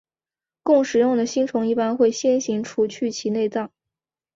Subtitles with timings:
[0.63, 3.71] 供食用的星虫一般会先行除去其内脏。